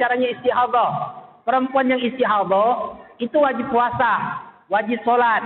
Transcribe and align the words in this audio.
caranya 0.00 0.32
istihadah? 0.32 0.90
Perempuan 1.44 1.92
yang 1.92 2.00
istihadah 2.00 2.96
itu 3.20 3.36
wajib 3.36 3.68
puasa, 3.68 4.40
wajib 4.72 4.96
sholat. 5.04 5.44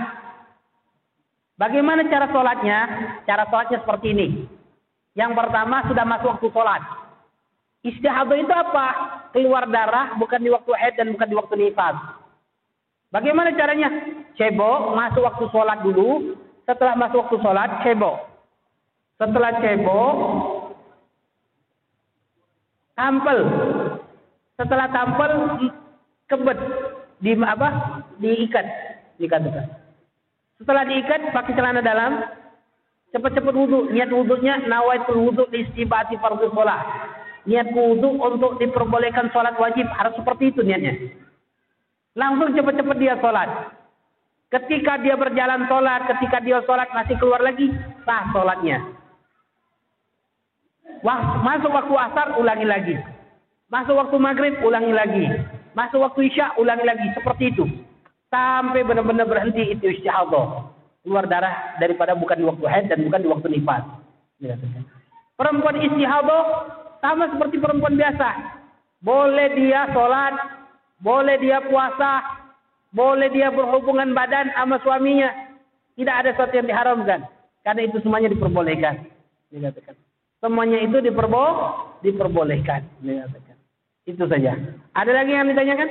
Bagaimana 1.59 2.07
cara 2.07 2.31
sholatnya? 2.31 2.79
Cara 3.27 3.43
sholatnya 3.51 3.83
seperti 3.83 4.15
ini. 4.15 4.27
Yang 5.15 5.31
pertama 5.35 5.83
sudah 5.87 6.03
masuk 6.07 6.39
waktu 6.39 6.47
sholat. 6.55 6.81
Istihadah 7.83 8.37
itu 8.39 8.53
apa? 8.55 8.87
Keluar 9.35 9.67
darah 9.67 10.15
bukan 10.15 10.39
di 10.39 10.49
waktu 10.51 10.71
haid 10.71 10.95
dan 10.95 11.11
bukan 11.11 11.27
di 11.27 11.35
waktu 11.35 11.53
nifas. 11.59 11.95
Bagaimana 13.13 13.55
caranya? 13.55 13.87
Cebok, 14.35 14.95
masuk 14.95 15.23
waktu 15.23 15.45
sholat 15.51 15.79
dulu. 15.83 16.35
Setelah 16.67 16.99
masuk 16.99 17.27
waktu 17.27 17.37
sholat, 17.39 17.69
cebok. 17.85 18.17
Setelah 19.15 19.51
cebok, 19.63 20.15
tampil. 22.99 23.39
Setelah 24.55 24.87
tampil, 24.87 25.31
kebet. 26.31 26.59
Di 27.19 27.31
apa? 27.43 27.67
Diikat. 28.19 28.65
Dikatakan. 29.19 29.65
Setelah 30.59 30.83
diikat, 30.87 31.21
pakai 31.35 31.55
celana 31.55 31.83
dalam. 31.83 32.23
Cepat-cepat 33.11 33.55
wudhu. 33.55 33.91
Niat 33.91 34.11
wudhunya, 34.11 34.67
nawaitul 34.67 35.27
wudhu 35.27 35.43
istibati 35.51 36.15
fardu 36.19 36.51
sholat. 36.51 36.83
Niat 37.47 37.71
wudhu 37.75 38.19
untuk 38.19 38.59
diperbolehkan 38.59 39.31
sholat 39.35 39.55
wajib. 39.59 39.87
Harus 39.91 40.15
seperti 40.15 40.51
itu 40.55 40.63
niatnya. 40.63 40.95
Langsung 42.15 42.55
cepat-cepat 42.55 42.97
dia 42.99 43.15
sholat. 43.19 43.75
Ketika 44.51 45.03
dia 45.03 45.19
berjalan 45.19 45.67
sholat, 45.67 46.07
ketika 46.15 46.39
dia 46.39 46.63
sholat 46.63 46.87
masih 46.95 47.19
keluar 47.19 47.43
lagi, 47.43 47.67
sah 48.07 48.31
sholatnya. 48.31 48.79
Masuk 51.43 51.75
waktu 51.75 51.91
asar, 51.91 52.39
ulangi 52.39 52.63
lagi. 52.63 52.95
Masuk 53.69 53.97
waktu 53.97 54.17
maghrib, 54.21 54.53
ulangi 54.61 54.93
lagi. 54.93 55.25
Masuk 55.73 56.01
waktu 56.05 56.29
isya, 56.29 56.53
ulangi 56.61 56.85
lagi. 56.85 57.07
Seperti 57.17 57.49
itu. 57.49 57.65
Sampai 58.29 58.85
benar-benar 58.85 59.25
berhenti 59.25 59.73
itu 59.73 59.89
istihadah. 59.89 60.69
Keluar 61.05 61.25
darah 61.29 61.77
daripada 61.77 62.17
bukan 62.17 62.37
di 62.41 62.45
waktu 62.45 62.65
haid 62.65 62.85
dan 62.89 63.05
bukan 63.05 63.21
di 63.21 63.29
waktu 63.29 63.47
nifas. 63.53 63.83
Perempuan 65.37 65.77
istihadah 65.81 66.43
sama 67.01 67.29
seperti 67.29 67.61
perempuan 67.61 67.93
biasa. 67.93 68.29
Boleh 69.05 69.53
dia 69.53 69.85
sholat, 69.93 70.33
boleh 70.97 71.37
dia 71.37 71.61
puasa, 71.61 72.25
boleh 72.89 73.29
dia 73.29 73.53
berhubungan 73.53 74.17
badan 74.17 74.49
sama 74.57 74.81
suaminya. 74.81 75.29
Tidak 75.95 76.15
ada 76.15 76.29
sesuatu 76.33 76.57
yang 76.57 76.67
diharamkan. 76.67 77.23
Karena 77.61 77.81
itu 77.85 77.97
semuanya 78.01 78.29
diperbolehkan. 78.33 79.05
Semuanya 80.41 80.79
itu 80.81 80.97
diperbo 81.01 81.45
diperbolehkan. 82.03 82.83
Dikatakan. 82.99 83.54
Itu 84.05 84.29
saja. 84.29 84.53
Ada 84.93 85.11
lagi 85.11 85.33
yang 85.33 85.49
ditanyakan? 85.49 85.89